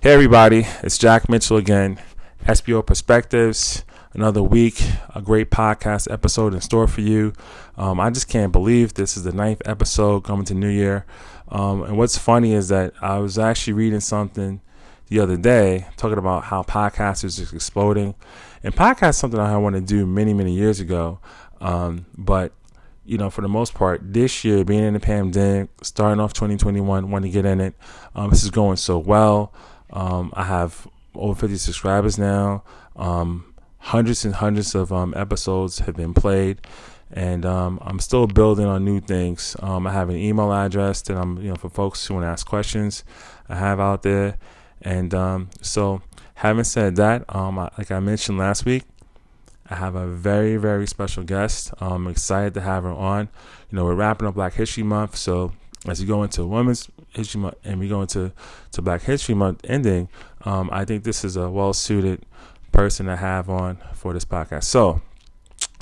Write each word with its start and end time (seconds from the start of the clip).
Hey, 0.00 0.12
everybody, 0.12 0.64
it's 0.84 0.96
Jack 0.96 1.28
Mitchell 1.28 1.56
again. 1.56 2.00
SBO 2.44 2.86
Perspectives, 2.86 3.82
another 4.12 4.44
week, 4.44 4.80
a 5.12 5.20
great 5.20 5.50
podcast 5.50 6.08
episode 6.08 6.54
in 6.54 6.60
store 6.60 6.86
for 6.86 7.00
you. 7.00 7.32
Um, 7.76 7.98
I 7.98 8.10
just 8.10 8.28
can't 8.28 8.52
believe 8.52 8.94
this 8.94 9.16
is 9.16 9.24
the 9.24 9.32
ninth 9.32 9.60
episode 9.64 10.22
coming 10.22 10.44
to 10.44 10.54
New 10.54 10.68
Year. 10.68 11.04
Um, 11.48 11.82
and 11.82 11.98
what's 11.98 12.16
funny 12.16 12.52
is 12.52 12.68
that 12.68 12.94
I 13.02 13.18
was 13.18 13.40
actually 13.40 13.72
reading 13.72 13.98
something 13.98 14.60
the 15.08 15.18
other 15.18 15.36
day 15.36 15.88
talking 15.96 16.18
about 16.18 16.44
how 16.44 16.62
podcasters 16.62 17.40
is 17.40 17.52
exploding. 17.52 18.14
And 18.62 18.76
podcast 18.76 19.16
something 19.16 19.40
I 19.40 19.56
wanted 19.56 19.80
to 19.80 19.86
do 19.86 20.06
many, 20.06 20.32
many 20.32 20.52
years 20.52 20.78
ago. 20.78 21.18
Um, 21.60 22.06
but 22.16 22.52
you 23.04 23.18
know, 23.18 23.30
for 23.30 23.40
the 23.40 23.48
most 23.48 23.74
part, 23.74 24.00
this 24.04 24.44
year 24.44 24.64
being 24.64 24.84
in 24.84 24.94
the 24.94 25.00
pandemic, 25.00 25.70
starting 25.82 26.20
off 26.20 26.34
2021, 26.34 27.10
want 27.10 27.24
to 27.24 27.30
get 27.30 27.46
in 27.46 27.60
it. 27.60 27.74
Um, 28.14 28.30
this 28.30 28.44
is 28.44 28.50
going 28.50 28.76
so 28.76 28.98
well. 28.98 29.52
Um, 29.90 30.32
I 30.34 30.44
have 30.44 30.86
over 31.14 31.38
50 31.38 31.56
subscribers 31.56 32.18
now. 32.18 32.62
Um, 32.96 33.54
hundreds 33.78 34.24
and 34.24 34.34
hundreds 34.34 34.74
of 34.74 34.92
um, 34.92 35.14
episodes 35.16 35.80
have 35.80 35.96
been 35.96 36.14
played, 36.14 36.60
and 37.12 37.46
um, 37.46 37.78
I'm 37.82 38.00
still 38.00 38.26
building 38.26 38.66
on 38.66 38.84
new 38.84 39.00
things. 39.00 39.56
Um, 39.60 39.86
I 39.86 39.92
have 39.92 40.08
an 40.08 40.16
email 40.16 40.52
address 40.52 41.02
that 41.02 41.16
I'm, 41.16 41.38
you 41.38 41.48
know, 41.50 41.56
for 41.56 41.70
folks 41.70 42.06
who 42.06 42.14
want 42.14 42.24
to 42.24 42.28
ask 42.28 42.46
questions. 42.46 43.04
I 43.48 43.56
have 43.56 43.80
out 43.80 44.02
there, 44.02 44.36
and 44.82 45.14
um, 45.14 45.50
so 45.62 46.02
having 46.34 46.64
said 46.64 46.96
that, 46.96 47.24
I, 47.28 47.48
like 47.78 47.90
I 47.90 48.00
mentioned 48.00 48.38
last 48.38 48.64
week, 48.64 48.84
I 49.70 49.74
have 49.76 49.94
a 49.94 50.06
very, 50.06 50.56
very 50.56 50.86
special 50.86 51.24
guest. 51.24 51.72
I'm 51.80 52.06
excited 52.06 52.54
to 52.54 52.60
have 52.62 52.84
her 52.84 52.92
on. 52.92 53.28
You 53.70 53.76
know, 53.76 53.84
we're 53.84 53.94
wrapping 53.94 54.26
up 54.26 54.34
Black 54.34 54.54
History 54.54 54.82
Month, 54.82 55.16
so 55.16 55.52
as 55.90 56.00
we 56.00 56.06
go 56.06 56.22
into 56.22 56.46
Women's 56.46 56.88
History 57.10 57.40
Month 57.40 57.56
and 57.64 57.80
we 57.80 57.88
go 57.88 58.02
into 58.02 58.32
to 58.72 58.82
Black 58.82 59.02
History 59.02 59.34
Month 59.34 59.60
ending, 59.64 60.08
um, 60.44 60.68
I 60.72 60.84
think 60.84 61.04
this 61.04 61.24
is 61.24 61.36
a 61.36 61.50
well 61.50 61.72
suited 61.72 62.24
person 62.72 63.06
to 63.06 63.16
have 63.16 63.48
on 63.48 63.78
for 63.94 64.12
this 64.12 64.24
podcast. 64.24 64.64
So 64.64 65.00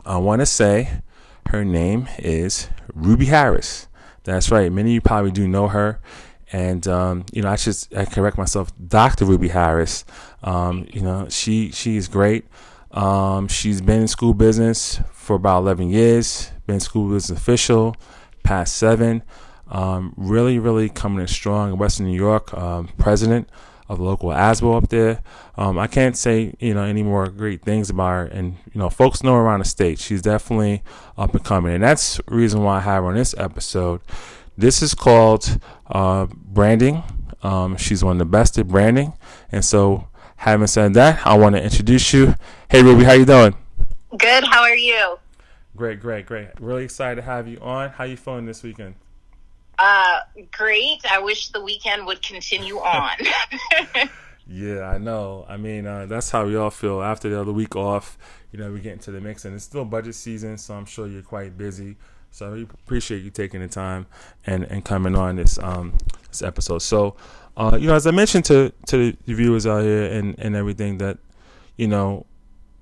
I 0.05 0.19
want 0.19 0.41
to 0.41 0.47
say 0.47 1.03
her 1.49 1.65
name 1.65 2.09
is 2.19 2.69
Ruby 2.95 3.27
Harris. 3.27 3.89
That's 4.25 4.51
right. 4.51 4.73
Many 4.73 4.91
of 4.91 4.95
you 4.95 5.01
probably 5.01 5.31
do 5.31 5.47
know 5.47 5.69
her. 5.69 6.01
And 6.53 6.87
um, 6.87 7.25
you 7.33 7.43
know, 7.43 7.49
I 7.49 7.57
should 7.57 7.77
I 7.97 8.05
correct 8.05 8.39
myself, 8.39 8.73
Dr. 8.87 9.25
Ruby 9.25 9.49
Harris. 9.49 10.05
Um, 10.43 10.87
you 10.93 11.01
know, 11.01 11.29
she 11.29 11.71
she 11.73 11.97
is 11.97 12.09
great. 12.09 12.47
Um, 12.93 13.49
she's 13.49 13.81
been 13.81 14.03
in 14.03 14.09
school 14.09 14.33
business 14.33 15.01
for 15.13 15.37
about 15.37 15.59
11 15.59 15.91
years. 15.91 16.51
Been 16.67 16.81
school 16.81 17.11
business 17.11 17.39
official, 17.39 17.97
past 18.43 18.77
seven. 18.77 19.23
Um, 19.69 20.15
really, 20.17 20.59
really 20.59 20.89
coming 20.89 21.21
in 21.21 21.27
strong 21.27 21.73
in 21.73 21.79
Western 21.79 22.07
New 22.07 22.17
York. 22.17 22.55
Um, 22.55 22.89
president 22.99 23.49
of 23.89 24.01
local 24.01 24.31
ASBO 24.31 24.77
up 24.77 24.89
there. 24.89 25.23
Um, 25.57 25.79
I 25.79 25.87
can't 25.87 26.17
say 26.17 26.55
you 26.59 26.75
know 26.75 26.83
any 26.83 27.03
more 27.03 27.29
great 27.29 27.63
things 27.63 27.91
about 27.91 28.09
her, 28.11 28.25
and 28.27 28.57
you 28.73 28.79
know 28.79 28.91
folks 28.91 29.23
know 29.23 29.35
around 29.35 29.61
the 29.61 29.65
state. 29.65 29.99
She's 29.99 30.23
definitely 30.23 30.83
up 31.17 31.35
and 31.35 31.45
coming, 31.45 31.75
and 31.75 31.83
that's 31.83 32.17
the 32.17 32.35
reason 32.35 32.63
why 32.63 32.79
I 32.79 32.81
have 32.81 33.03
her 33.03 33.11
on 33.11 33.15
this 33.15 33.35
episode. 33.39 34.01
This 34.57 34.83
is 34.83 34.95
called 34.95 35.61
uh, 35.87 36.27
branding. 36.31 37.03
Um, 37.43 37.77
she's 37.77 38.03
one 38.03 38.17
of 38.17 38.19
the 38.19 38.25
best 38.25 38.59
at 38.59 38.69
branding, 38.69 39.13
and 39.53 39.65
so 39.65 40.09
having 40.37 40.67
said 40.67 40.95
that, 40.95 41.27
I 41.27 41.37
want 41.37 41.55
to 41.57 41.63
introduce 41.63 42.13
you. 42.13 42.35
Hey 42.69 42.83
Ruby, 42.83 43.05
how 43.05 43.13
you 43.13 43.25
doing? 43.25 43.55
Good. 44.17 44.45
How 44.45 44.63
are 44.63 44.77
you? 44.77 45.19
Great, 45.77 46.01
great, 46.01 46.27
great. 46.27 46.49
Really 46.59 46.85
excited 46.85 47.17
to 47.17 47.23
have 47.23 47.47
you 47.47 47.59
on. 47.61 47.91
How 47.91 48.05
you 48.05 48.17
feeling 48.17 48.47
this 48.47 48.63
weekend? 48.63 48.95
Uh, 49.79 50.21
great. 50.53 51.05
I 51.11 51.19
wish 51.21 51.51
the 51.51 51.61
weekend 51.61 52.07
would 52.07 52.23
continue 52.23 52.77
on. 52.79 53.17
yeah, 54.47 54.83
I 54.83 54.99
know. 54.99 55.45
I 55.49 55.57
mean, 55.57 55.87
uh, 55.87 56.07
that's 56.07 56.31
how 56.31 56.47
we 56.47 56.57
all 56.57 56.71
feel 56.71 57.03
after 57.03 57.29
the 57.29 57.41
other 57.41 57.53
week 57.53 57.77
off. 57.77 58.17
You 58.53 58.59
know, 58.59 58.73
we 58.73 58.81
get 58.81 58.93
into 58.93 59.11
the 59.11 59.21
mix, 59.21 59.45
and 59.45 59.55
it's 59.55 59.65
still 59.65 59.85
budget 59.85 60.15
season, 60.15 60.57
so 60.57 60.75
I'm 60.75 60.87
sure 60.87 61.07
you're 61.07 61.23
quite 61.23 61.59
busy. 61.59 61.97
So 62.31 62.55
I 62.55 62.59
appreciate 62.61 63.23
you 63.23 63.31
taking 63.31 63.61
the 63.61 63.69
time 63.69 64.07
and, 64.47 64.65
and 64.65 64.85
coming 64.85 65.17
on 65.17 65.37
this 65.37 65.59
um 65.59 65.95
this 66.29 66.43
episode. 66.43 66.79
So, 66.81 67.17
uh, 67.57 67.79
you 67.81 67.87
know, 67.87 67.95
as 67.95 68.07
I 68.07 68.11
mentioned 68.11 68.45
to 68.47 68.73
to 68.89 69.13
the 69.13 69.35
viewers 69.35 69.67
out 69.67 69.83
here 69.83 70.05
and 70.05 70.35
and 70.39 70.55
everything 70.55 70.99
that, 70.99 71.19
you 71.77 71.89
know, 71.89 72.27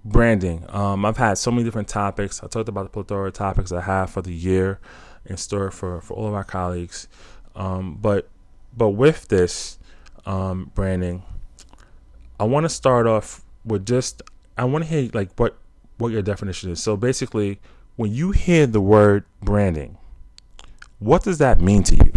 branding. 0.04 0.64
Um, 0.68 1.04
I've 1.04 1.16
had 1.16 1.38
so 1.38 1.50
many 1.50 1.64
different 1.64 1.88
topics. 1.88 2.42
I 2.42 2.48
talked 2.48 2.68
about 2.68 2.84
the 2.84 2.90
plethora 2.90 3.28
of 3.28 3.34
topics 3.34 3.70
I 3.72 3.80
have 3.80 4.10
for 4.10 4.22
the 4.22 4.32
year 4.34 4.80
in 5.26 5.36
store 5.36 5.70
for, 5.70 6.00
for 6.00 6.14
all 6.14 6.28
of 6.28 6.34
our 6.34 6.44
colleagues. 6.44 7.08
Um, 7.54 7.98
but 8.00 8.28
but 8.76 8.90
with 8.90 9.28
this 9.28 9.78
um, 10.26 10.70
branding, 10.74 11.22
I 12.38 12.44
want 12.44 12.64
to 12.64 12.68
start 12.68 13.06
off 13.06 13.42
with 13.64 13.86
just 13.86 14.22
I 14.58 14.64
want 14.64 14.84
to 14.84 14.90
hear 14.90 15.10
like 15.12 15.30
what 15.36 15.56
what 15.98 16.12
your 16.12 16.22
definition 16.22 16.70
is. 16.70 16.82
So 16.82 16.96
basically, 16.96 17.60
when 17.96 18.12
you 18.12 18.32
hear 18.32 18.66
the 18.66 18.80
word 18.80 19.24
branding, 19.42 19.96
what 20.98 21.22
does 21.22 21.38
that 21.38 21.60
mean 21.60 21.82
to 21.84 21.96
you? 21.96 22.12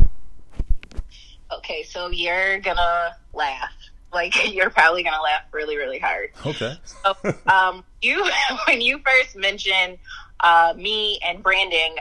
Okay, 1.52 1.84
so 1.84 2.10
you're 2.10 2.60
gonna 2.60 3.16
laugh. 3.34 3.72
Like 4.12 4.36
you're 4.54 4.70
probably 4.70 5.04
gonna 5.04 5.22
laugh 5.22 5.42
really, 5.52 5.78
really 5.78 6.00
hard. 6.00 6.32
Okay. 6.46 6.76
So, 6.86 7.16
um, 7.48 7.84
you 8.02 8.30
when 8.68 8.82
you 8.82 9.00
first 9.00 9.36
mentioned 9.36 9.98
uh, 10.40 10.74
me 10.76 11.20
and 11.26 11.44
branding, 11.44 11.98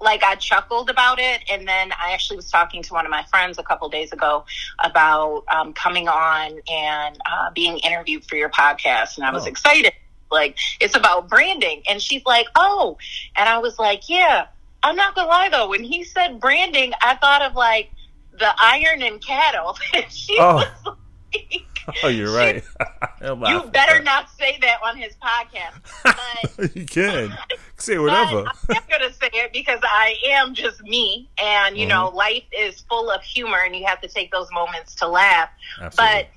like 0.00 0.22
I 0.22 0.36
chuckled 0.36 0.90
about 0.90 1.18
it, 1.18 1.42
and 1.50 1.66
then 1.66 1.92
I 1.92 2.12
actually 2.12 2.36
was 2.36 2.50
talking 2.50 2.82
to 2.84 2.92
one 2.92 3.04
of 3.04 3.10
my 3.10 3.24
friends 3.24 3.58
a 3.58 3.62
couple 3.62 3.88
days 3.88 4.12
ago 4.12 4.44
about 4.78 5.44
um, 5.48 5.72
coming 5.72 6.08
on 6.08 6.60
and 6.70 7.18
uh, 7.26 7.50
being 7.54 7.78
interviewed 7.78 8.24
for 8.24 8.36
your 8.36 8.50
podcast, 8.50 9.16
and 9.16 9.26
I 9.26 9.32
was 9.32 9.44
oh. 9.44 9.48
excited. 9.48 9.92
Like 10.30 10.58
it's 10.80 10.94
about 10.94 11.28
branding, 11.28 11.82
and 11.88 12.00
she's 12.02 12.24
like, 12.26 12.46
"Oh," 12.54 12.98
and 13.36 13.48
I 13.48 13.58
was 13.58 13.78
like, 13.78 14.08
"Yeah." 14.08 14.46
I'm 14.80 14.94
not 14.94 15.16
gonna 15.16 15.28
lie 15.28 15.48
though, 15.48 15.68
when 15.68 15.82
he 15.82 16.04
said 16.04 16.38
branding, 16.38 16.92
I 17.02 17.16
thought 17.16 17.42
of 17.42 17.56
like 17.56 17.90
the 18.38 18.48
iron 18.58 19.02
and 19.02 19.20
cattle. 19.20 19.76
she 20.08 20.36
oh. 20.38 20.54
was 20.54 20.96
like, 21.34 21.64
Oh, 22.02 22.08
you're 22.08 22.34
right. 22.34 22.62
you 23.22 23.62
better 23.70 24.02
not 24.02 24.30
say 24.30 24.58
that 24.60 24.78
on 24.84 24.96
his 24.96 25.14
podcast. 25.16 26.56
But, 26.56 26.76
you 26.76 26.84
can 26.84 27.36
say 27.76 27.98
whatever. 27.98 28.44
I'm 28.68 28.82
going 28.88 29.08
to 29.08 29.12
say 29.12 29.30
it 29.32 29.52
because 29.52 29.80
I 29.82 30.16
am 30.26 30.54
just 30.54 30.82
me, 30.82 31.28
and 31.38 31.76
you 31.76 31.86
mm-hmm. 31.86 31.90
know, 31.90 32.08
life 32.10 32.44
is 32.52 32.80
full 32.82 33.10
of 33.10 33.22
humor, 33.22 33.58
and 33.64 33.74
you 33.74 33.86
have 33.86 34.00
to 34.02 34.08
take 34.08 34.30
those 34.30 34.48
moments 34.52 34.94
to 34.96 35.08
laugh. 35.08 35.48
Absolutely. 35.80 36.22
But 36.22 36.28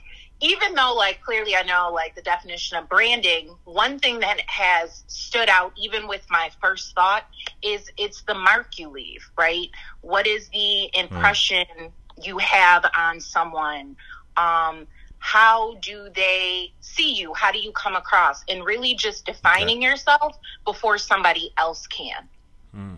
even 0.41 0.73
though, 0.73 0.95
like, 0.95 1.21
clearly 1.21 1.55
I 1.55 1.63
know, 1.63 1.91
like, 1.93 2.15
the 2.15 2.21
definition 2.21 2.77
of 2.77 2.89
branding, 2.89 3.55
one 3.65 3.99
thing 3.99 4.19
that 4.21 4.39
has 4.47 5.03
stood 5.07 5.49
out, 5.49 5.73
even 5.77 6.07
with 6.07 6.25
my 6.29 6.49
first 6.59 6.95
thought, 6.95 7.25
is 7.61 7.89
it's 7.97 8.23
the 8.23 8.33
mark 8.33 8.79
you 8.79 8.89
leave, 8.89 9.29
right? 9.37 9.69
What 10.01 10.25
is 10.25 10.49
the 10.49 10.57
mm. 10.93 11.03
impression 11.03 11.65
mm. 11.79 11.91
you 12.25 12.39
have 12.39 12.85
on 12.97 13.19
someone? 13.19 13.95
Um, 14.37 14.87
how 15.21 15.75
do 15.75 16.09
they 16.15 16.73
see 16.81 17.13
you? 17.13 17.31
How 17.35 17.51
do 17.51 17.59
you 17.59 17.71
come 17.73 17.95
across? 17.95 18.43
And 18.49 18.65
really 18.65 18.95
just 18.95 19.23
defining 19.23 19.77
okay. 19.77 19.85
yourself 19.85 20.37
before 20.65 20.97
somebody 20.97 21.53
else 21.57 21.85
can. 21.85 22.27
Mm, 22.75 22.97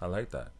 I 0.00 0.06
like 0.06 0.30
that. 0.30 0.52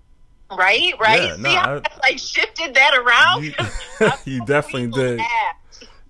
Right, 0.53 0.93
right. 1.01 1.23
Yeah, 1.23 1.37
see 1.37 1.43
no, 1.43 1.51
how 1.55 1.75
I, 1.75 1.77
I 1.77 2.11
like 2.11 2.19
shifted 2.19 2.75
that 2.75 2.95
around? 2.95 3.45
You, 3.45 3.55
you 4.41 4.45
definitely 4.45 4.89
did. 4.89 5.21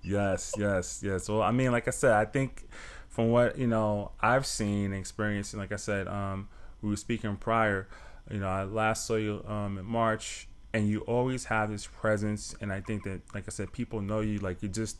Yes, 0.03 0.53
yes, 0.57 1.01
yes. 1.03 1.29
Well, 1.29 1.41
I 1.41 1.51
mean, 1.51 1.71
like 1.71 1.87
I 1.87 1.91
said, 1.91 2.11
I 2.11 2.25
think 2.25 2.67
from 3.07 3.29
what 3.29 3.57
you 3.57 3.67
know 3.67 4.11
I've 4.19 4.45
seen 4.45 4.85
and 4.85 4.95
experienced, 4.95 5.53
and 5.53 5.61
like 5.61 5.71
I 5.71 5.77
said, 5.77 6.09
um, 6.09 6.49
we 6.81 6.89
were 6.89 6.97
speaking 6.97 7.37
prior. 7.37 7.87
You 8.29 8.39
know, 8.39 8.49
I 8.49 8.63
last 8.63 9.05
saw 9.05 9.15
you 9.15 9.41
um, 9.47 9.77
in 9.77 9.85
March 9.85 10.49
and 10.73 10.87
you 10.87 11.01
always 11.01 11.45
have 11.45 11.69
this 11.69 11.87
presence 11.87 12.55
and 12.61 12.71
i 12.71 12.79
think 12.81 13.03
that 13.03 13.21
like 13.33 13.43
i 13.47 13.51
said 13.51 13.71
people 13.71 14.01
know 14.01 14.19
you 14.19 14.39
like 14.39 14.61
you 14.63 14.69
just 14.69 14.97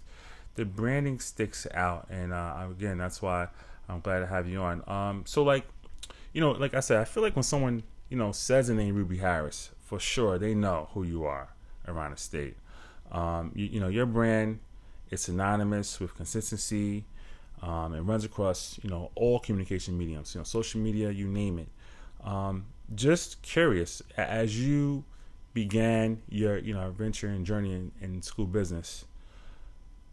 the 0.56 0.66
branding 0.66 1.20
sticks 1.20 1.66
out 1.74 2.08
and 2.10 2.34
uh, 2.34 2.68
again 2.70 2.98
that's 2.98 3.22
why 3.22 3.48
i'm 3.90 4.00
glad 4.00 4.20
to 4.20 4.28
have 4.28 4.48
you 4.48 4.60
on. 4.60 4.84
Um 4.88 5.24
so 5.26 5.44
like 5.44 5.66
you 6.34 6.42
know 6.42 6.52
like 6.52 6.74
i 6.74 6.80
said 6.80 6.98
i 6.98 7.06
feel 7.06 7.24
like 7.24 7.36
when 7.36 7.44
someone 7.44 7.84
you 8.10 8.18
know 8.18 8.32
says 8.32 8.68
the 8.68 8.74
name 8.74 8.96
ruby 8.96 9.18
harris 9.18 9.72
for 9.80 10.00
sure 10.00 10.38
they 10.38 10.54
know 10.54 10.90
who 10.94 11.04
you 11.04 11.26
are 11.26 11.50
around 11.88 12.12
the 12.12 12.18
state. 12.18 12.56
Um 13.12 13.52
you, 13.56 13.66
you 13.68 13.80
know 13.80 13.88
your 13.88 14.06
brand 14.06 14.60
it's 15.10 15.24
synonymous 15.24 16.00
with 16.00 16.16
consistency 16.16 17.06
um, 17.62 17.94
it 17.94 18.02
runs 18.02 18.26
across 18.26 18.80
you 18.82 18.90
know 18.90 19.12
all 19.16 19.40
communication 19.40 19.98
mediums 19.98 20.34
you 20.34 20.40
know 20.40 20.46
social 20.46 20.82
media 20.82 21.12
you 21.12 21.28
name 21.28 21.60
it. 21.60 21.68
Um, 22.24 22.66
just 22.96 23.42
curious 23.42 24.02
as 24.18 24.60
you 24.60 25.04
began 25.54 26.22
your 26.30 26.58
you 26.58 26.74
know 26.74 26.92
venture 26.92 27.28
and 27.28 27.46
journey 27.46 27.74
in, 27.74 27.92
in 28.02 28.22
school 28.22 28.46
business 28.46 29.06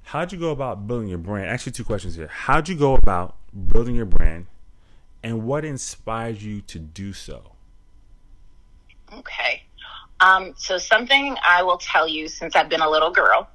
how'd 0.04 0.32
you 0.32 0.38
go 0.38 0.50
about 0.50 0.86
building 0.86 1.08
your 1.08 1.18
brand 1.18 1.48
actually 1.48 1.72
two 1.72 1.84
questions 1.84 2.16
here 2.16 2.28
how'd 2.28 2.68
you 2.68 2.74
go 2.74 2.94
about 2.94 3.36
building 3.68 3.94
your 3.94 4.06
brand 4.06 4.46
and 5.22 5.44
what 5.44 5.64
inspired 5.64 6.40
you 6.40 6.60
to 6.60 6.78
do 6.78 7.12
so 7.12 7.52
okay 9.12 9.62
um, 10.20 10.52
so 10.56 10.78
something 10.78 11.36
i 11.44 11.62
will 11.62 11.78
tell 11.78 12.08
you 12.08 12.26
since 12.28 12.56
i've 12.56 12.68
been 12.68 12.80
a 12.80 12.90
little 12.90 13.10
girl 13.10 13.48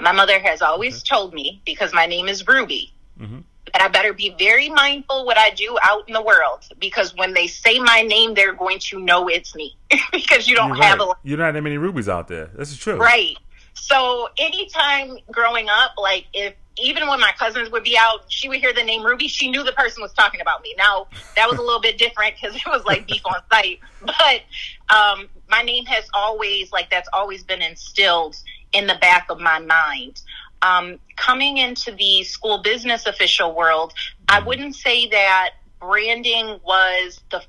My 0.00 0.12
mother 0.12 0.38
has 0.38 0.62
always 0.62 0.96
okay. 0.96 1.04
told 1.08 1.34
me 1.34 1.62
because 1.64 1.92
my 1.94 2.06
name 2.06 2.28
is 2.28 2.46
Ruby. 2.46 2.92
Mm-hmm. 3.20 3.40
That 3.76 3.84
I 3.84 3.88
better 3.88 4.14
be 4.14 4.34
very 4.38 4.70
mindful 4.70 5.26
what 5.26 5.36
I 5.36 5.50
do 5.50 5.76
out 5.82 6.08
in 6.08 6.14
the 6.14 6.22
world 6.22 6.64
because 6.78 7.14
when 7.14 7.34
they 7.34 7.46
say 7.46 7.78
my 7.78 8.00
name, 8.00 8.32
they're 8.32 8.54
going 8.54 8.78
to 8.78 8.98
know 8.98 9.28
it's 9.28 9.54
me 9.54 9.76
because 10.12 10.48
you 10.48 10.56
don't 10.56 10.68
You're 10.68 10.82
have 10.82 10.98
right. 10.98 11.08
a. 11.08 11.28
You 11.28 11.36
don't 11.36 11.44
have 11.44 11.52
that 11.52 11.60
many 11.60 11.76
rubies 11.76 12.08
out 12.08 12.26
there. 12.26 12.46
This 12.54 12.72
is 12.72 12.78
true. 12.78 12.96
Right. 12.96 13.36
So 13.74 14.30
anytime 14.38 15.18
growing 15.30 15.68
up, 15.68 15.92
like 15.98 16.24
if 16.32 16.54
even 16.78 17.06
when 17.06 17.20
my 17.20 17.32
cousins 17.38 17.70
would 17.70 17.84
be 17.84 17.98
out, 17.98 18.20
she 18.28 18.48
would 18.48 18.60
hear 18.60 18.72
the 18.72 18.82
name 18.82 19.04
Ruby. 19.04 19.28
She 19.28 19.50
knew 19.50 19.62
the 19.62 19.72
person 19.72 20.00
was 20.00 20.14
talking 20.14 20.40
about 20.40 20.62
me. 20.62 20.74
Now 20.78 21.08
that 21.34 21.46
was 21.46 21.58
a 21.58 21.62
little 21.62 21.82
bit 21.82 21.98
different 21.98 22.34
because 22.40 22.56
it 22.56 22.66
was 22.66 22.82
like 22.86 23.06
beef 23.06 23.26
on 23.26 23.42
sight. 23.52 23.80
But 24.00 24.42
um, 24.88 25.28
my 25.50 25.60
name 25.62 25.84
has 25.84 26.04
always 26.14 26.72
like 26.72 26.88
that's 26.88 27.10
always 27.12 27.44
been 27.44 27.60
instilled 27.60 28.36
in 28.72 28.86
the 28.86 28.96
back 29.02 29.26
of 29.28 29.38
my 29.38 29.58
mind. 29.58 30.22
Um, 30.62 30.98
coming 31.16 31.58
into 31.58 31.92
the 31.92 32.24
school 32.24 32.58
business 32.58 33.06
official 33.06 33.54
world, 33.54 33.92
I 34.28 34.38
mm-hmm. 34.38 34.46
wouldn't 34.48 34.76
say 34.76 35.08
that 35.08 35.50
branding 35.80 36.58
was 36.64 37.20
the 37.30 37.42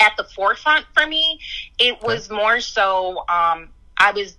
at 0.00 0.16
the 0.16 0.24
forefront 0.24 0.86
for 0.94 1.06
me. 1.06 1.40
It 1.78 2.02
was 2.02 2.30
more 2.30 2.60
so 2.60 3.18
um, 3.28 3.68
I 3.96 4.12
was 4.12 4.36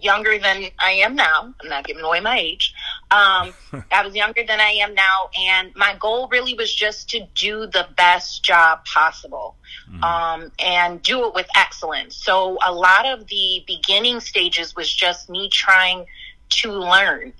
younger 0.00 0.38
than 0.38 0.64
I 0.78 0.92
am 0.92 1.14
now. 1.14 1.54
I'm 1.60 1.68
not 1.68 1.86
giving 1.86 2.02
away 2.02 2.20
my 2.20 2.38
age. 2.38 2.74
Um, 3.10 3.52
I 3.92 4.04
was 4.04 4.14
younger 4.14 4.44
than 4.46 4.60
I 4.60 4.70
am 4.70 4.94
now, 4.94 5.28
and 5.38 5.74
my 5.76 5.96
goal 5.98 6.28
really 6.28 6.54
was 6.54 6.74
just 6.74 7.10
to 7.10 7.26
do 7.34 7.66
the 7.66 7.86
best 7.96 8.42
job 8.42 8.84
possible 8.84 9.56
mm-hmm. 9.90 10.02
um, 10.02 10.52
and 10.58 11.02
do 11.02 11.26
it 11.26 11.34
with 11.34 11.46
excellence. 11.56 12.16
So 12.16 12.58
a 12.64 12.72
lot 12.72 13.06
of 13.06 13.26
the 13.26 13.64
beginning 13.66 14.20
stages 14.20 14.74
was 14.74 14.92
just 14.92 15.28
me 15.28 15.48
trying 15.48 16.06
to 16.56 16.72
learn, 16.72 17.32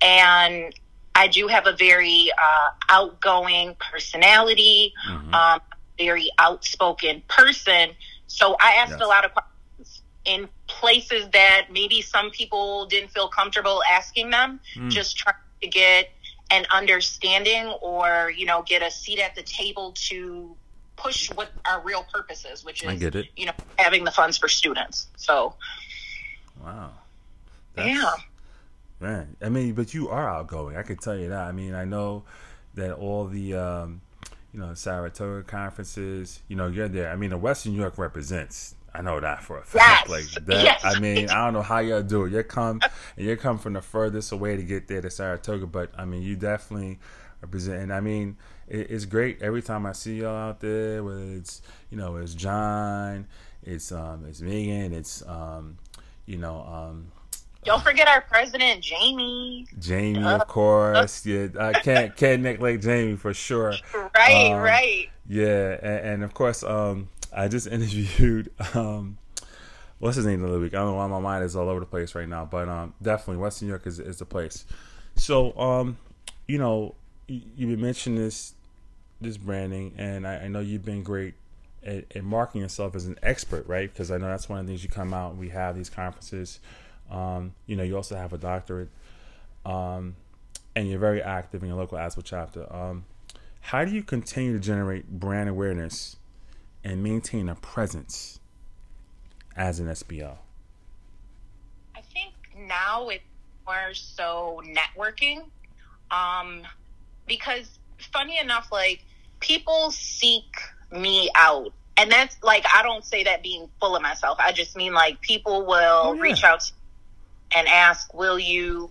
and 0.00 0.74
I 1.14 1.26
do 1.26 1.48
have 1.48 1.66
a 1.66 1.72
very 1.72 2.30
uh, 2.32 2.68
outgoing 2.88 3.76
personality, 3.78 4.94
mm-hmm. 5.08 5.34
um, 5.34 5.60
very 5.98 6.30
outspoken 6.38 7.22
person. 7.28 7.90
So 8.26 8.56
I 8.60 8.74
asked 8.74 8.92
yes. 8.92 9.00
a 9.00 9.06
lot 9.06 9.24
of 9.24 9.32
questions 9.32 10.02
in 10.24 10.48
places 10.66 11.28
that 11.32 11.66
maybe 11.72 12.00
some 12.00 12.30
people 12.30 12.86
didn't 12.86 13.10
feel 13.10 13.28
comfortable 13.28 13.82
asking 13.90 14.30
them, 14.30 14.60
mm. 14.76 14.88
just 14.88 15.16
trying 15.16 15.34
to 15.62 15.68
get 15.68 16.10
an 16.50 16.64
understanding 16.72 17.66
or, 17.82 18.32
you 18.34 18.46
know, 18.46 18.62
get 18.62 18.82
a 18.82 18.90
seat 18.90 19.18
at 19.18 19.34
the 19.34 19.42
table 19.42 19.92
to 20.08 20.54
push 20.96 21.30
what 21.32 21.50
our 21.64 21.80
real 21.80 22.04
purpose 22.12 22.44
is, 22.44 22.64
which 22.64 22.84
is, 22.84 23.02
you 23.36 23.46
know, 23.46 23.52
having 23.78 24.04
the 24.04 24.10
funds 24.10 24.38
for 24.38 24.48
students. 24.48 25.08
So, 25.16 25.54
wow. 26.62 26.90
That's, 27.74 27.88
yeah. 27.88 28.12
Man, 29.00 29.36
I 29.40 29.48
mean, 29.48 29.72
but 29.72 29.94
you 29.94 30.08
are 30.10 30.28
outgoing. 30.28 30.76
I 30.76 30.82
can 30.82 30.96
tell 30.96 31.16
you 31.16 31.30
that. 31.30 31.40
I 31.40 31.52
mean, 31.52 31.74
I 31.74 31.84
know 31.84 32.24
that 32.74 32.92
all 32.94 33.26
the, 33.26 33.54
um, 33.54 34.02
you 34.52 34.60
know, 34.60 34.74
Saratoga 34.74 35.42
conferences, 35.42 36.40
you 36.48 36.56
know, 36.56 36.66
you're 36.66 36.88
there. 36.88 37.10
I 37.10 37.16
mean, 37.16 37.30
the 37.30 37.38
Western 37.38 37.72
New 37.72 37.80
York 37.80 37.96
represents 37.96 38.74
I 38.94 39.02
know 39.02 39.20
that 39.20 39.42
for 39.42 39.58
a 39.58 39.64
fact. 39.64 40.08
Yes. 40.08 40.34
Like 40.36 40.46
that. 40.46 40.64
Yes. 40.64 40.80
I 40.84 40.98
mean, 40.98 41.30
I 41.30 41.44
don't 41.44 41.52
know 41.52 41.62
how 41.62 41.78
y'all 41.78 42.02
do 42.02 42.24
it. 42.24 42.32
You 42.32 42.42
come 42.42 42.80
and 43.16 43.26
you 43.26 43.36
come 43.36 43.58
from 43.58 43.74
the 43.74 43.80
furthest 43.80 44.32
away 44.32 44.56
to 44.56 44.62
get 44.62 44.88
there 44.88 45.00
to 45.00 45.10
Saratoga, 45.10 45.66
but 45.66 45.92
I 45.96 46.04
mean, 46.04 46.22
you 46.22 46.36
definitely 46.36 46.98
represent. 47.40 47.82
And 47.82 47.92
I 47.92 48.00
mean, 48.00 48.36
it, 48.68 48.90
it's 48.90 49.04
great 49.04 49.40
every 49.42 49.62
time 49.62 49.86
I 49.86 49.92
see 49.92 50.20
y'all 50.20 50.36
out 50.36 50.60
there. 50.60 51.04
Whether 51.04 51.36
it's 51.36 51.62
you 51.90 51.96
know, 51.96 52.16
it's 52.16 52.34
John, 52.34 53.26
it's 53.62 53.92
um, 53.92 54.24
it's 54.28 54.40
Megan, 54.40 54.92
it's 54.92 55.26
um, 55.26 55.78
you 56.26 56.38
know, 56.38 56.62
um. 56.62 57.12
Don't 57.64 57.82
forget 57.82 58.08
our 58.08 58.22
president, 58.22 58.82
Jamie. 58.82 59.66
Jamie, 59.78 60.22
uh, 60.22 60.38
of 60.38 60.48
course. 60.48 61.26
Uh, 61.26 61.30
yeah, 61.30 61.48
I 61.58 61.72
can't 61.74 62.16
can't 62.16 62.42
neglect 62.42 62.82
Jamie 62.82 63.16
for 63.16 63.34
sure. 63.34 63.74
Right, 64.14 64.52
um, 64.52 64.60
right. 64.60 65.08
Yeah, 65.28 65.78
and, 65.82 66.06
and 66.06 66.24
of 66.24 66.34
course, 66.34 66.62
um, 66.64 67.08
I 67.32 67.48
just 67.48 67.66
interviewed 67.66 68.50
um, 68.74 69.18
what's 69.98 70.16
his 70.16 70.26
name 70.26 70.40
the 70.40 70.48
other 70.48 70.58
week. 70.58 70.74
I 70.74 70.78
don't 70.78 70.88
know 70.88 70.94
why 70.94 71.06
my 71.06 71.20
mind 71.20 71.44
is 71.44 71.54
all 71.54 71.68
over 71.68 71.80
the 71.80 71.86
place 71.86 72.14
right 72.14 72.28
now, 72.28 72.44
but 72.44 72.68
um, 72.68 72.94
definitely 73.02 73.36
West 73.36 73.62
New 73.62 73.68
York 73.68 73.86
is 73.86 73.98
is 73.98 74.18
the 74.18 74.24
place. 74.24 74.64
So 75.16 75.56
um, 75.58 75.98
you 76.48 76.58
know, 76.58 76.94
you, 77.26 77.42
you've 77.56 77.70
been 77.70 77.80
mentioning 77.80 78.18
this 78.18 78.54
this 79.20 79.36
branding, 79.36 79.94
and 79.98 80.26
I, 80.26 80.36
I 80.36 80.48
know 80.48 80.60
you've 80.60 80.84
been 80.84 81.02
great 81.02 81.34
at, 81.84 82.04
at, 82.14 82.24
marketing 82.24 82.62
yourself 82.62 82.94
as 82.94 83.06
an 83.06 83.18
expert, 83.22 83.66
right? 83.66 83.92
Because 83.92 84.10
I 84.10 84.18
know 84.18 84.28
that's 84.28 84.48
one 84.48 84.58
of 84.58 84.66
the 84.66 84.70
things 84.72 84.82
you 84.82 84.88
come 84.88 85.12
out. 85.12 85.32
and 85.32 85.40
We 85.40 85.50
have 85.50 85.76
these 85.76 85.90
conferences. 85.90 86.60
Um, 87.10 87.54
you 87.66 87.76
know, 87.76 87.82
you 87.82 87.96
also 87.96 88.16
have 88.16 88.32
a 88.32 88.38
doctorate, 88.38 88.88
um, 89.64 90.16
and 90.76 90.88
you're 90.88 90.98
very 90.98 91.22
active 91.22 91.62
in 91.62 91.68
your 91.68 91.78
local 91.78 91.98
ASBO 91.98 92.22
chapter. 92.24 92.72
Um, 92.72 93.04
how 93.60 93.84
do 93.84 93.92
you 93.92 94.02
continue 94.02 94.52
to 94.52 94.60
generate 94.60 95.08
brand 95.08 95.48
awareness 95.48 96.16
and 96.82 97.02
maintain 97.02 97.48
a 97.48 97.54
presence 97.56 98.40
as 99.56 99.80
an 99.80 99.86
SBO? 99.86 100.36
I 101.94 102.00
think 102.00 102.32
now 102.56 103.08
it's 103.08 103.24
more 103.66 103.92
so 103.92 104.62
networking. 104.66 105.42
Um, 106.10 106.62
because 107.26 107.78
funny 108.12 108.38
enough, 108.38 108.68
like 108.72 109.04
people 109.40 109.90
seek 109.90 110.56
me 110.90 111.30
out. 111.34 111.72
And 111.96 112.10
that's 112.10 112.36
like, 112.42 112.64
I 112.74 112.82
don't 112.82 113.04
say 113.04 113.24
that 113.24 113.42
being 113.42 113.68
full 113.78 113.94
of 113.94 114.02
myself. 114.02 114.38
I 114.40 114.52
just 114.52 114.76
mean 114.76 114.94
like 114.94 115.20
people 115.20 115.66
will 115.66 116.02
oh, 116.04 116.12
yeah. 116.14 116.22
reach 116.22 116.44
out 116.44 116.70
and 117.54 117.68
ask, 117.68 118.12
will 118.14 118.38
you 118.38 118.90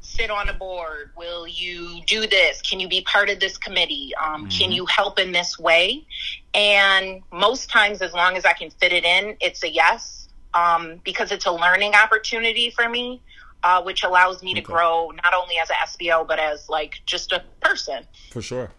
sit 0.00 0.30
on 0.30 0.48
a 0.48 0.52
board? 0.52 1.10
Will 1.16 1.46
you 1.46 2.02
do 2.06 2.26
this? 2.26 2.60
Can 2.62 2.80
you 2.80 2.88
be 2.88 3.02
part 3.02 3.30
of 3.30 3.40
this 3.40 3.56
committee? 3.56 4.12
Um, 4.20 4.42
mm-hmm. 4.42 4.48
Can 4.48 4.72
you 4.72 4.86
help 4.86 5.18
in 5.18 5.32
this 5.32 5.58
way? 5.58 6.06
And 6.54 7.22
most 7.32 7.70
times, 7.70 8.02
as 8.02 8.12
long 8.12 8.36
as 8.36 8.44
I 8.44 8.52
can 8.52 8.70
fit 8.70 8.92
it 8.92 9.04
in, 9.04 9.36
it's 9.40 9.62
a 9.62 9.70
yes 9.70 10.28
um, 10.54 11.00
because 11.04 11.32
it's 11.32 11.46
a 11.46 11.52
learning 11.52 11.94
opportunity 11.94 12.70
for 12.70 12.88
me, 12.88 13.22
uh, 13.62 13.82
which 13.82 14.04
allows 14.04 14.42
me 14.42 14.50
okay. 14.50 14.60
to 14.60 14.66
grow 14.66 15.10
not 15.22 15.32
only 15.34 15.56
as 15.62 15.70
an 15.70 15.76
SBO, 15.86 16.26
but 16.26 16.38
as 16.38 16.68
like 16.68 17.00
just 17.06 17.32
a 17.32 17.42
person. 17.60 18.04
For 18.30 18.42
sure. 18.42 18.70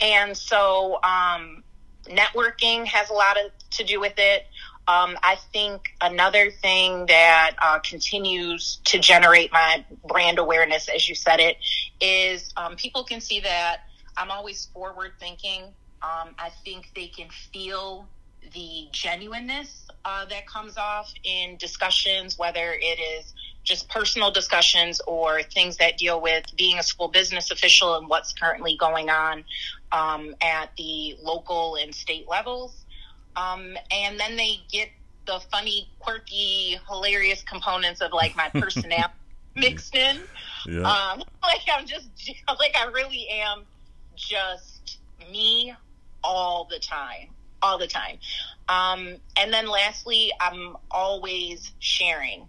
And 0.00 0.36
so, 0.36 1.00
um, 1.02 1.62
networking 2.04 2.84
has 2.84 3.10
a 3.10 3.12
lot 3.14 3.36
of, 3.38 3.50
to 3.70 3.84
do 3.84 4.00
with 4.00 4.14
it. 4.18 4.46
Um, 4.86 5.16
I 5.22 5.38
think 5.52 5.82
another 6.02 6.50
thing 6.50 7.06
that 7.06 7.56
uh, 7.62 7.78
continues 7.78 8.80
to 8.84 8.98
generate 8.98 9.50
my 9.52 9.84
brand 10.06 10.38
awareness, 10.38 10.88
as 10.94 11.08
you 11.08 11.14
said 11.14 11.40
it, 11.40 11.56
is 12.00 12.52
um, 12.56 12.76
people 12.76 13.04
can 13.04 13.20
see 13.20 13.40
that 13.40 13.78
I'm 14.16 14.30
always 14.30 14.66
forward 14.66 15.12
thinking. 15.18 15.62
Um, 16.02 16.34
I 16.38 16.50
think 16.64 16.90
they 16.94 17.06
can 17.06 17.28
feel 17.52 18.08
the 18.52 18.88
genuineness 18.92 19.86
uh, 20.04 20.26
that 20.26 20.46
comes 20.46 20.76
off 20.76 21.12
in 21.24 21.56
discussions, 21.56 22.38
whether 22.38 22.74
it 22.78 23.00
is 23.00 23.32
just 23.64 23.88
personal 23.88 24.30
discussions 24.30 25.00
or 25.06 25.42
things 25.42 25.78
that 25.78 25.96
deal 25.96 26.20
with 26.20 26.44
being 26.56 26.78
a 26.78 26.82
school 26.82 27.08
business 27.08 27.50
official 27.50 27.96
and 27.96 28.08
what's 28.08 28.34
currently 28.34 28.76
going 28.78 29.08
on 29.08 29.44
um, 29.92 30.34
at 30.42 30.70
the 30.76 31.16
local 31.22 31.76
and 31.76 31.94
state 31.94 32.26
levels. 32.28 32.83
Um, 33.36 33.76
and 33.90 34.18
then 34.18 34.36
they 34.36 34.60
get 34.70 34.90
the 35.26 35.40
funny, 35.50 35.88
quirky, 35.98 36.78
hilarious 36.88 37.42
components 37.42 38.00
of 38.00 38.12
like 38.12 38.36
my 38.36 38.48
personality 38.50 39.12
mixed 39.54 39.94
in. 39.94 40.18
Yeah. 40.66 40.80
Um, 40.80 41.18
like 41.42 41.62
I'm 41.72 41.86
just 41.86 42.08
like 42.58 42.74
I 42.78 42.90
really 42.92 43.28
am 43.28 43.62
just 44.16 44.98
me 45.30 45.74
all 46.22 46.66
the 46.70 46.78
time, 46.78 47.28
all 47.62 47.78
the 47.78 47.86
time. 47.86 48.18
Um, 48.68 49.16
and 49.36 49.52
then 49.52 49.68
lastly, 49.68 50.32
I'm 50.40 50.76
always 50.90 51.72
sharing. 51.80 52.42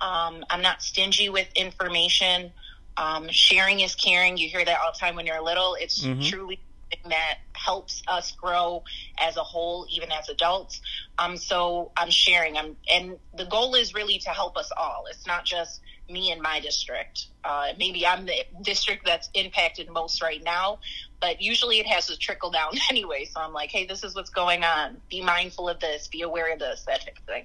Um, 0.00 0.44
I'm 0.50 0.62
not 0.62 0.82
stingy 0.82 1.28
with 1.28 1.48
information. 1.54 2.52
Um, 2.96 3.28
sharing 3.30 3.80
is 3.80 3.94
caring. 3.94 4.36
You 4.36 4.48
hear 4.48 4.64
that 4.64 4.78
all 4.84 4.92
the 4.92 4.98
time 4.98 5.16
when 5.16 5.26
you're 5.26 5.42
little. 5.42 5.76
It's 5.80 6.04
mm-hmm. 6.04 6.22
truly 6.22 6.60
that 7.08 7.38
helps 7.64 8.02
us 8.08 8.32
grow 8.32 8.82
as 9.18 9.36
a 9.36 9.42
whole, 9.42 9.86
even 9.90 10.10
as 10.12 10.28
adults. 10.28 10.80
Um, 11.18 11.36
so 11.36 11.92
I'm 11.96 12.10
sharing. 12.10 12.56
I'm, 12.56 12.76
and 12.90 13.18
the 13.36 13.44
goal 13.44 13.74
is 13.74 13.94
really 13.94 14.18
to 14.18 14.30
help 14.30 14.56
us 14.56 14.70
all. 14.76 15.04
It's 15.10 15.26
not 15.26 15.44
just 15.44 15.80
me 16.08 16.32
and 16.32 16.42
my 16.42 16.60
district. 16.60 17.26
Uh, 17.44 17.68
maybe 17.78 18.06
I'm 18.06 18.26
the 18.26 18.44
district 18.62 19.04
that's 19.04 19.30
impacted 19.34 19.90
most 19.90 20.22
right 20.22 20.42
now, 20.42 20.78
but 21.20 21.40
usually 21.40 21.78
it 21.78 21.86
has 21.86 22.06
to 22.08 22.16
trickle 22.16 22.50
down 22.50 22.72
anyway. 22.90 23.24
So 23.24 23.40
I'm 23.40 23.52
like, 23.52 23.70
hey, 23.70 23.86
this 23.86 24.04
is 24.04 24.14
what's 24.14 24.30
going 24.30 24.64
on. 24.64 24.96
Be 25.08 25.22
mindful 25.22 25.68
of 25.68 25.80
this. 25.80 26.08
Be 26.08 26.22
aware 26.22 26.52
of 26.52 26.58
this. 26.58 26.84
That 26.86 27.02
type 27.02 27.18
of 27.18 27.24
thing. 27.24 27.44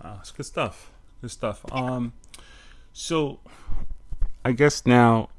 Uh, 0.00 0.16
it's 0.20 0.30
good 0.30 0.46
stuff. 0.46 0.90
Good 1.20 1.30
stuff. 1.30 1.64
Um, 1.72 2.12
so 2.92 3.40
I 4.44 4.52
guess 4.52 4.84
now 4.84 5.30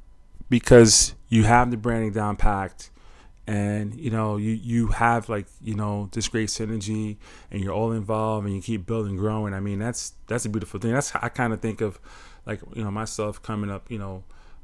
because 0.50 1.14
you 1.30 1.44
have 1.44 1.72
the 1.72 1.78
branding 1.78 2.12
down 2.12 2.36
packed 2.36 2.90
and 3.48 3.94
you 3.96 4.10
know 4.10 4.38
you 4.38 4.52
you 4.52 4.88
have 4.88 5.30
like 5.30 5.46
you 5.64 5.76
know 5.76 6.10
this 6.14 6.28
great 6.28 6.50
synergy 6.50 7.18
and 7.52 7.62
you're 7.62 7.74
all 7.74 7.92
involved 7.92 8.48
and 8.48 8.56
you 8.56 8.62
keep 8.62 8.88
building 8.88 9.16
growing 9.16 9.54
i 9.54 9.60
mean 9.60 9.78
that's 9.78 10.14
that's 10.26 10.46
a 10.46 10.50
beautiful 10.50 10.80
thing 10.80 10.92
that's 10.92 11.16
i 11.18 11.30
kind 11.30 11.54
of 11.54 11.62
think 11.62 11.80
of 11.80 12.00
like 12.46 12.62
you 12.74 12.84
know 12.84 12.92
myself 12.92 13.42
coming 13.42 13.70
up, 13.70 13.90
you 13.90 13.98
know, 13.98 14.24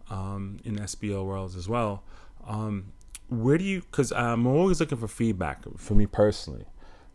um, 0.09 0.59
in 0.63 0.77
SBO 0.77 1.25
worlds 1.25 1.55
as 1.55 1.67
well. 1.67 2.03
Um, 2.47 2.93
where 3.29 3.57
do 3.57 3.63
you? 3.63 3.81
Because 3.81 4.11
I'm 4.11 4.45
always 4.47 4.79
looking 4.79 4.97
for 4.97 5.07
feedback 5.07 5.63
for 5.77 5.95
me 5.95 6.05
personally, 6.05 6.65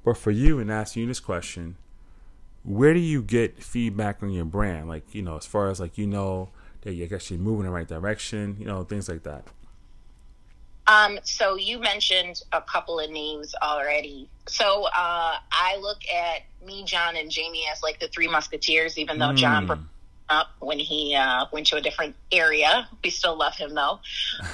but 0.05 0.17
for 0.17 0.31
you 0.31 0.59
and 0.59 0.71
asking 0.71 1.03
you 1.03 1.09
this 1.09 1.21
question, 1.21 1.77
where 2.65 2.95
do 2.95 3.01
you 3.01 3.23
get 3.23 3.63
feedback 3.63 4.23
on 4.23 4.31
your 4.31 4.45
brand? 4.45 4.89
Like 4.89 5.15
you 5.15 5.23
know, 5.23 5.37
as 5.37 5.47
far 5.47 5.69
as 5.69 5.81
like 5.81 5.99
you 5.99 6.07
know 6.07 6.51
that 6.83 6.95
you're 6.95 7.09
moving 7.39 7.61
in 7.61 7.67
the 7.67 7.71
right 7.71 7.89
direction, 7.89 8.57
you 8.59 8.67
know, 8.67 8.85
things 8.85 9.09
like 9.09 9.25
that. 9.25 9.49
Um, 10.89 11.19
so 11.25 11.57
you 11.57 11.79
mentioned 11.79 12.43
a 12.53 12.61
couple 12.61 13.01
of 13.01 13.11
names 13.11 13.55
already. 13.61 14.29
So 14.47 14.85
uh, 14.85 15.37
I 15.51 15.79
look 15.81 15.99
at 16.09 16.43
me, 16.65 16.85
John, 16.85 17.17
and 17.17 17.31
Jamie 17.31 17.67
as 17.73 17.83
like 17.83 17.99
the 17.99 18.09
three 18.09 18.29
musketeers, 18.29 18.97
even 18.99 19.19
though 19.19 19.31
mm. 19.31 19.37
John 19.37 19.89
up 20.29 20.49
when 20.59 20.79
he 20.79 21.15
uh, 21.15 21.47
went 21.53 21.67
to 21.69 21.77
a 21.77 21.81
different 21.81 22.15
area. 22.33 22.89
We 23.03 23.11
still 23.11 23.37
love 23.37 23.57
him 23.57 23.75
though. 23.75 24.01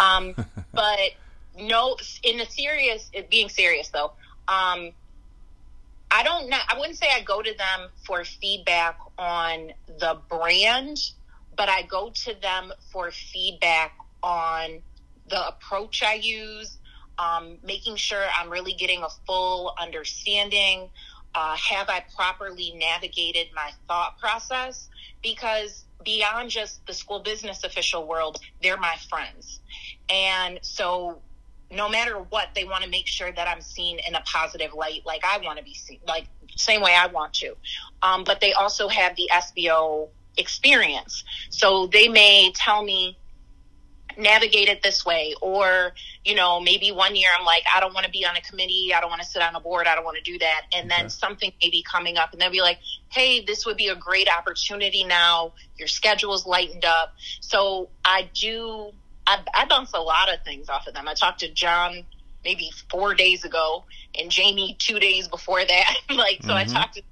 Um, 0.00 0.34
but 0.72 0.98
no, 1.58 1.96
in 2.22 2.40
a 2.40 2.50
serious, 2.50 3.10
being 3.30 3.48
serious 3.48 3.88
though, 3.88 4.12
um, 4.48 4.92
I 6.10 6.22
don't 6.24 6.50
know. 6.50 6.58
I 6.68 6.78
wouldn't 6.78 6.98
say 6.98 7.06
I 7.14 7.22
go 7.22 7.40
to 7.40 7.56
them 7.56 7.88
for 8.04 8.24
feedback 8.24 8.98
on 9.18 9.72
the 9.98 10.18
brand, 10.28 10.98
but 11.56 11.68
I 11.70 11.82
go 11.82 12.10
to 12.10 12.34
them 12.40 12.72
for 12.90 13.10
feedback 13.10 13.94
on 14.22 14.82
the 15.32 15.48
approach 15.48 16.02
I 16.02 16.14
use, 16.14 16.78
um, 17.18 17.56
making 17.64 17.96
sure 17.96 18.22
I'm 18.38 18.50
really 18.50 18.74
getting 18.74 19.02
a 19.02 19.08
full 19.26 19.74
understanding. 19.80 20.90
Uh, 21.34 21.56
have 21.56 21.88
I 21.88 22.04
properly 22.14 22.74
navigated 22.76 23.48
my 23.54 23.72
thought 23.88 24.18
process? 24.18 24.90
Because 25.22 25.86
beyond 26.04 26.50
just 26.50 26.86
the 26.86 26.92
school 26.92 27.20
business 27.20 27.64
official 27.64 28.06
world, 28.06 28.40
they're 28.62 28.76
my 28.76 28.94
friends. 29.08 29.60
And 30.10 30.58
so 30.60 31.22
no 31.70 31.88
matter 31.88 32.18
what, 32.18 32.48
they 32.54 32.64
want 32.64 32.84
to 32.84 32.90
make 32.90 33.06
sure 33.06 33.32
that 33.32 33.48
I'm 33.48 33.62
seen 33.62 34.00
in 34.06 34.14
a 34.14 34.20
positive 34.26 34.74
light, 34.74 35.00
like 35.06 35.24
I 35.24 35.38
want 35.38 35.58
to 35.58 35.64
be 35.64 35.72
seen, 35.72 36.00
like 36.06 36.26
same 36.56 36.82
way 36.82 36.94
I 36.94 37.06
want 37.06 37.32
to. 37.34 37.56
Um, 38.02 38.24
but 38.24 38.42
they 38.42 38.52
also 38.52 38.88
have 38.88 39.16
the 39.16 39.30
SBO 39.32 40.08
experience. 40.36 41.24
So 41.48 41.86
they 41.86 42.08
may 42.08 42.52
tell 42.54 42.84
me, 42.84 43.16
navigate 44.18 44.68
it 44.68 44.82
this 44.82 45.04
way. 45.04 45.34
Or 45.40 45.92
you 46.24 46.34
know 46.34 46.60
maybe 46.60 46.92
one 46.92 47.16
year 47.16 47.28
i'm 47.36 47.44
like 47.44 47.64
i 47.74 47.80
don't 47.80 47.94
want 47.94 48.06
to 48.06 48.12
be 48.12 48.24
on 48.24 48.36
a 48.36 48.40
committee 48.42 48.92
i 48.94 49.00
don't 49.00 49.10
want 49.10 49.20
to 49.20 49.26
sit 49.26 49.42
on 49.42 49.56
a 49.56 49.60
board 49.60 49.86
i 49.86 49.94
don't 49.94 50.04
want 50.04 50.16
to 50.16 50.22
do 50.22 50.38
that. 50.38 50.62
And 50.72 50.90
then 50.90 51.00
okay. 51.00 51.08
something 51.08 51.52
may 51.62 51.70
be 51.70 51.82
coming 51.82 52.16
up 52.16 52.32
and 52.32 52.40
they'll 52.40 52.50
be 52.50 52.60
like 52.60 52.78
hey 53.10 53.44
this 53.44 53.66
would 53.66 53.76
be 53.76 53.88
a 53.88 53.96
great 53.96 54.28
opportunity 54.28 55.04
now. 55.04 55.52
Your 55.76 55.88
schedule 55.88 56.34
is 56.34 56.46
lightened 56.46 56.84
up. 56.84 57.14
So 57.40 57.88
i 58.04 58.28
do 58.34 58.92
I, 59.26 59.38
I 59.54 59.66
bounce 59.66 59.92
a 59.92 60.00
lot 60.00 60.32
of 60.32 60.42
things 60.44 60.68
off 60.68 60.86
of 60.86 60.94
them. 60.94 61.08
I 61.08 61.14
talked 61.14 61.40
to 61.40 61.48
john 61.52 62.04
maybe 62.44 62.70
four 62.90 63.14
days 63.14 63.44
ago 63.44 63.84
and 64.18 64.30
jamie 64.30 64.76
two 64.78 64.98
days 64.98 65.28
before 65.28 65.64
that. 65.64 65.94
Like 66.10 66.42
so 66.42 66.48
mm-hmm. 66.48 66.56
i 66.58 66.64
talked 66.64 66.94
to 66.94 67.02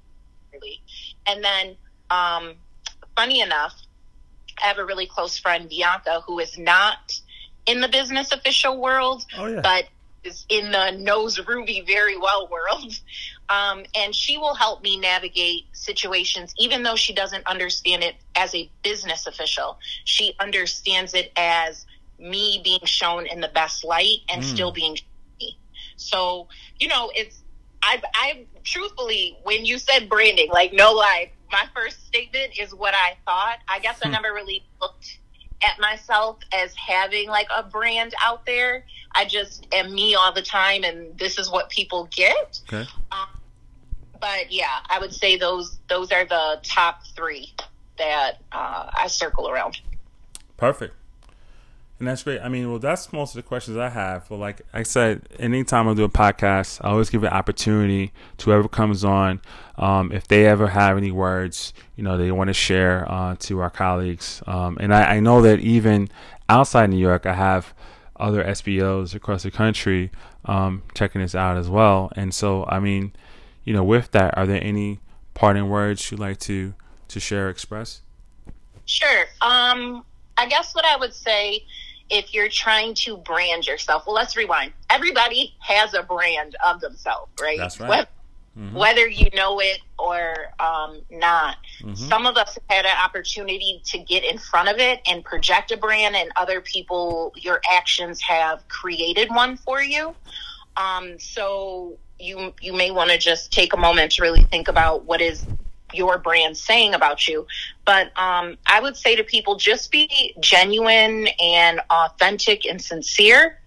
and 1.26 1.44
then 1.44 1.76
um 2.10 2.54
funny 3.16 3.40
enough 3.40 3.74
I 4.62 4.66
have 4.66 4.78
a 4.78 4.84
really 4.84 5.06
close 5.06 5.38
friend, 5.38 5.68
Bianca, 5.68 6.22
who 6.26 6.38
is 6.38 6.58
not 6.58 7.20
in 7.66 7.80
the 7.80 7.88
business 7.88 8.32
official 8.32 8.80
world, 8.80 9.24
oh, 9.36 9.46
yeah. 9.46 9.60
but 9.60 9.84
is 10.22 10.44
in 10.48 10.70
the 10.70 10.90
knows 10.92 11.38
Ruby 11.46 11.82
very 11.86 12.16
well 12.16 12.48
world. 12.48 12.98
Um, 13.50 13.82
and 13.96 14.14
she 14.14 14.38
will 14.38 14.54
help 14.54 14.80
me 14.80 14.96
navigate 14.96 15.64
situations, 15.72 16.54
even 16.56 16.84
though 16.84 16.94
she 16.94 17.12
doesn't 17.12 17.44
understand 17.48 18.04
it 18.04 18.14
as 18.36 18.54
a 18.54 18.70
business 18.84 19.26
official. 19.26 19.76
She 20.04 20.36
understands 20.38 21.14
it 21.14 21.32
as 21.34 21.84
me 22.20 22.60
being 22.62 22.84
shown 22.84 23.26
in 23.26 23.40
the 23.40 23.48
best 23.48 23.82
light 23.82 24.18
and 24.28 24.42
mm. 24.42 24.44
still 24.44 24.70
being 24.70 24.96
me. 25.40 25.58
So, 25.96 26.46
you 26.78 26.86
know, 26.86 27.10
it's, 27.12 27.42
I, 27.82 28.00
I 28.14 28.46
truthfully, 28.62 29.36
when 29.42 29.64
you 29.64 29.78
said 29.78 30.08
branding, 30.08 30.50
like 30.50 30.72
no 30.72 30.92
lie, 30.92 31.32
my 31.52 31.66
first 31.74 32.06
statement 32.06 32.58
is 32.58 32.74
what 32.74 32.94
I 32.94 33.16
thought. 33.24 33.58
I 33.68 33.78
guess 33.78 33.98
I 34.02 34.06
hmm. 34.06 34.12
never 34.12 34.32
really 34.32 34.64
looked 34.80 35.18
at 35.62 35.78
myself 35.78 36.38
as 36.52 36.74
having 36.74 37.28
like 37.28 37.48
a 37.54 37.62
brand 37.62 38.14
out 38.24 38.46
there. 38.46 38.84
I 39.12 39.24
just 39.24 39.66
am 39.72 39.94
me 39.94 40.14
all 40.14 40.32
the 40.32 40.42
time, 40.42 40.84
and 40.84 41.16
this 41.18 41.38
is 41.38 41.50
what 41.50 41.68
people 41.68 42.08
get. 42.10 42.60
Okay. 42.68 42.88
Um, 43.12 43.28
but 44.20 44.50
yeah, 44.52 44.80
I 44.88 44.98
would 44.98 45.12
say 45.12 45.36
those 45.36 45.78
those 45.88 46.12
are 46.12 46.24
the 46.24 46.60
top 46.62 47.06
three 47.16 47.52
that 47.98 48.38
uh, 48.52 48.90
I 48.92 49.08
circle 49.08 49.48
around. 49.48 49.80
Perfect. 50.56 50.94
And 52.00 52.08
that's 52.08 52.22
great. 52.22 52.40
I 52.40 52.48
mean, 52.48 52.70
well, 52.70 52.78
that's 52.78 53.12
most 53.12 53.36
of 53.36 53.42
the 53.42 53.46
questions 53.46 53.76
I 53.76 53.90
have. 53.90 54.30
Well, 54.30 54.40
like 54.40 54.62
I 54.72 54.84
said, 54.84 55.28
anytime 55.38 55.86
I 55.86 55.92
do 55.92 56.04
a 56.04 56.08
podcast, 56.08 56.80
I 56.82 56.88
always 56.88 57.10
give 57.10 57.24
an 57.24 57.28
opportunity 57.28 58.10
to 58.38 58.46
whoever 58.46 58.68
comes 58.68 59.04
on, 59.04 59.42
um, 59.76 60.10
if 60.10 60.26
they 60.26 60.46
ever 60.46 60.68
have 60.68 60.96
any 60.96 61.10
words, 61.10 61.74
you 61.96 62.02
know, 62.02 62.16
they 62.16 62.32
want 62.32 62.48
to 62.48 62.54
share 62.54 63.06
uh, 63.06 63.36
to 63.40 63.60
our 63.60 63.68
colleagues. 63.68 64.42
Um, 64.46 64.78
and 64.80 64.94
I, 64.94 65.16
I, 65.16 65.20
know 65.20 65.42
that 65.42 65.60
even 65.60 66.08
outside 66.48 66.88
New 66.88 66.96
York, 66.96 67.26
I 67.26 67.34
have 67.34 67.74
other 68.16 68.42
SBOs 68.44 69.14
across 69.14 69.42
the 69.42 69.50
country 69.50 70.10
um, 70.46 70.82
checking 70.94 71.20
this 71.20 71.34
out 71.34 71.58
as 71.58 71.68
well. 71.68 72.10
And 72.16 72.32
so, 72.32 72.64
I 72.66 72.80
mean, 72.80 73.12
you 73.64 73.74
know, 73.74 73.84
with 73.84 74.10
that, 74.12 74.38
are 74.38 74.46
there 74.46 74.62
any 74.64 75.00
parting 75.34 75.68
words 75.68 76.10
you'd 76.10 76.20
like 76.20 76.38
to 76.40 76.72
to 77.08 77.20
share, 77.20 77.50
express? 77.50 78.00
Sure. 78.86 79.24
Um, 79.42 80.02
I 80.38 80.46
guess 80.46 80.74
what 80.74 80.86
I 80.86 80.96
would 80.96 81.12
say 81.12 81.64
if 82.10 82.34
you're 82.34 82.48
trying 82.48 82.94
to 82.94 83.16
brand 83.16 83.66
yourself, 83.66 84.04
well, 84.06 84.14
let's 84.14 84.36
rewind. 84.36 84.72
Everybody 84.90 85.54
has 85.60 85.94
a 85.94 86.02
brand 86.02 86.56
of 86.66 86.80
themselves, 86.80 87.30
right? 87.40 87.58
That's 87.58 87.78
right. 87.78 87.88
Whether, 87.88 88.08
mm-hmm. 88.58 88.76
whether 88.76 89.08
you 89.08 89.30
know 89.34 89.60
it 89.60 89.78
or 89.98 90.52
um, 90.58 91.00
not. 91.10 91.56
Mm-hmm. 91.82 91.94
Some 91.94 92.26
of 92.26 92.36
us 92.36 92.58
had 92.68 92.84
an 92.84 92.96
opportunity 93.02 93.80
to 93.86 93.98
get 93.98 94.24
in 94.24 94.38
front 94.38 94.68
of 94.68 94.78
it 94.78 95.00
and 95.06 95.24
project 95.24 95.70
a 95.70 95.76
brand, 95.76 96.16
and 96.16 96.30
other 96.36 96.60
people, 96.60 97.32
your 97.36 97.60
actions 97.70 98.20
have 98.20 98.66
created 98.68 99.30
one 99.30 99.56
for 99.56 99.82
you. 99.82 100.14
Um, 100.76 101.18
so 101.18 101.96
you 102.18 102.52
you 102.60 102.72
may 102.72 102.90
want 102.90 103.10
to 103.10 103.18
just 103.18 103.52
take 103.52 103.72
a 103.72 103.76
moment 103.76 104.12
to 104.12 104.22
really 104.22 104.42
think 104.44 104.68
about 104.68 105.04
what 105.04 105.20
is 105.20 105.46
your 105.94 106.18
brand 106.18 106.56
saying 106.56 106.94
about 106.94 107.26
you. 107.28 107.46
But 107.84 108.06
um, 108.18 108.56
I 108.66 108.80
would 108.80 108.96
say 108.96 109.16
to 109.16 109.24
people, 109.24 109.56
just 109.56 109.90
be 109.90 110.34
genuine 110.40 111.28
and 111.42 111.80
authentic 111.90 112.66
and 112.66 112.80
sincere, 112.80 113.60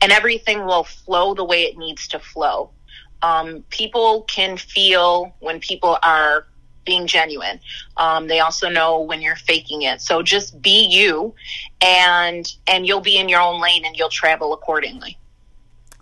and 0.00 0.12
everything 0.12 0.64
will 0.64 0.84
flow 0.84 1.34
the 1.34 1.44
way 1.44 1.64
it 1.64 1.76
needs 1.76 2.08
to 2.08 2.18
flow. 2.18 2.70
Um, 3.22 3.64
people 3.70 4.22
can 4.22 4.56
feel 4.56 5.34
when 5.40 5.60
people 5.60 5.98
are 6.02 6.46
being 6.84 7.06
genuine. 7.06 7.58
Um, 7.96 8.28
they 8.28 8.40
also 8.40 8.68
know 8.68 9.00
when 9.00 9.20
you're 9.20 9.34
faking 9.36 9.82
it. 9.82 10.00
So 10.00 10.22
just 10.22 10.60
be 10.62 10.86
you, 10.86 11.34
and 11.80 12.46
and 12.66 12.86
you'll 12.86 13.00
be 13.00 13.16
in 13.16 13.28
your 13.28 13.40
own 13.40 13.60
lane, 13.60 13.84
and 13.84 13.96
you'll 13.96 14.08
travel 14.08 14.52
accordingly. 14.52 15.18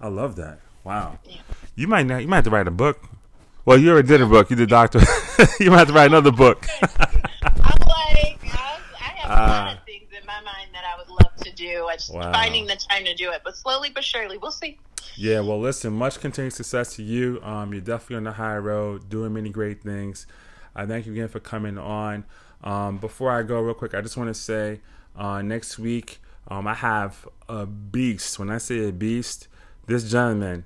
I 0.00 0.08
love 0.08 0.36
that. 0.36 0.58
Wow. 0.82 1.18
Yeah. 1.24 1.36
You 1.76 1.88
might 1.88 2.04
not, 2.04 2.20
you 2.20 2.28
might 2.28 2.36
have 2.36 2.44
to 2.44 2.50
write 2.50 2.68
a 2.68 2.70
book 2.70 3.00
well, 3.64 3.78
you 3.78 3.90
already 3.90 4.08
did 4.08 4.20
a 4.20 4.26
book. 4.26 4.50
You 4.50 4.56
did 4.56 4.68
doctor. 4.68 5.00
you 5.60 5.70
might 5.70 5.78
have 5.78 5.88
to 5.88 5.94
write 5.94 6.06
another 6.06 6.32
book. 6.32 6.66
I'm 6.82 6.90
like, 7.42 8.40
I, 8.42 8.78
have 9.00 9.30
a 9.30 9.34
lot 9.34 9.72
of 9.72 9.78
ah. 9.78 9.80
things 9.86 10.08
in 10.18 10.26
my 10.26 10.40
mind 10.40 10.70
that 10.72 10.84
I 10.84 10.98
would 10.98 11.08
love 11.08 11.34
to 11.36 11.52
do. 11.52 11.86
I 11.86 11.96
just 11.96 12.12
wow. 12.12 12.32
finding 12.32 12.66
the 12.66 12.76
time 12.76 13.04
to 13.04 13.14
do 13.14 13.30
it, 13.30 13.42
but 13.44 13.56
slowly 13.56 13.90
but 13.90 14.04
surely, 14.04 14.38
we'll 14.38 14.50
see. 14.50 14.78
Yeah, 15.16 15.40
well, 15.40 15.60
listen, 15.60 15.92
much 15.92 16.20
continued 16.20 16.52
success 16.52 16.96
to 16.96 17.02
you. 17.02 17.40
Um, 17.42 17.72
you're 17.72 17.80
definitely 17.80 18.16
on 18.16 18.24
the 18.24 18.32
high 18.32 18.56
road, 18.56 19.08
doing 19.08 19.32
many 19.32 19.50
great 19.50 19.82
things. 19.82 20.26
I 20.74 20.86
thank 20.86 21.06
you 21.06 21.12
again 21.12 21.28
for 21.28 21.40
coming 21.40 21.78
on. 21.78 22.24
Um, 22.62 22.98
before 22.98 23.30
I 23.30 23.42
go, 23.42 23.60
real 23.60 23.74
quick, 23.74 23.94
I 23.94 24.00
just 24.00 24.16
want 24.16 24.28
to 24.28 24.34
say 24.34 24.80
uh, 25.16 25.42
next 25.42 25.78
week 25.78 26.20
um, 26.48 26.66
I 26.66 26.74
have 26.74 27.28
a 27.48 27.66
beast. 27.66 28.38
When 28.38 28.50
I 28.50 28.58
say 28.58 28.88
a 28.88 28.92
beast, 28.92 29.48
this 29.86 30.10
gentleman, 30.10 30.64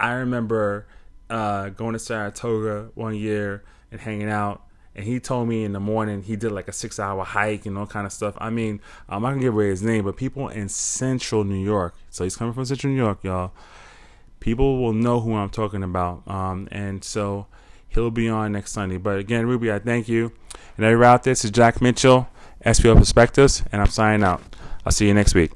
I 0.00 0.12
remember 0.12 0.86
uh, 1.30 1.68
going 1.70 1.92
to 1.92 1.98
Saratoga 1.98 2.90
one 2.94 3.14
year 3.14 3.62
and 3.90 4.00
hanging 4.00 4.30
out. 4.30 4.62
And 4.94 5.04
he 5.04 5.20
told 5.20 5.48
me 5.48 5.64
in 5.64 5.72
the 5.72 5.80
morning 5.80 6.22
he 6.22 6.36
did 6.36 6.52
like 6.52 6.68
a 6.68 6.72
six 6.72 6.98
hour 6.98 7.22
hike 7.22 7.66
and 7.66 7.76
all 7.76 7.86
kind 7.86 8.06
of 8.06 8.12
stuff. 8.12 8.34
I 8.38 8.48
mean, 8.48 8.80
I'm 9.08 9.22
not 9.22 9.30
gonna 9.30 9.42
give 9.42 9.54
away 9.54 9.68
his 9.68 9.82
name, 9.82 10.04
but 10.04 10.16
people 10.16 10.48
in 10.48 10.68
central 10.68 11.44
New 11.44 11.62
York, 11.62 11.94
so 12.10 12.24
he's 12.24 12.36
coming 12.36 12.54
from 12.54 12.64
central 12.64 12.92
New 12.92 12.98
York, 12.98 13.22
y'all. 13.22 13.52
People 14.40 14.80
will 14.82 14.94
know 14.94 15.20
who 15.20 15.34
I'm 15.34 15.50
talking 15.50 15.82
about. 15.82 16.22
Um, 16.26 16.68
and 16.70 17.04
so 17.04 17.46
he'll 17.88 18.10
be 18.10 18.28
on 18.28 18.52
next 18.52 18.72
Sunday. 18.72 18.96
But 18.96 19.18
again, 19.18 19.46
Ruby, 19.46 19.72
I 19.72 19.78
thank 19.78 20.08
you. 20.08 20.32
And 20.76 20.86
everybody 20.86 21.08
out 21.08 21.22
there, 21.24 21.32
this 21.32 21.44
is 21.44 21.50
Jack 21.50 21.82
Mitchell, 21.82 22.28
SBO 22.64 22.96
Perspectives, 22.96 23.64
and 23.72 23.82
I'm 23.82 23.88
signing 23.88 24.24
out. 24.24 24.42
I'll 24.84 24.92
see 24.92 25.08
you 25.08 25.14
next 25.14 25.34
week. 25.34 25.52